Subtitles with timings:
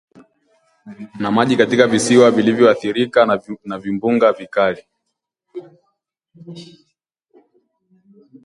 [1.19, 4.83] na maji katika visiwa vilivyoathirika na vimbunga vikali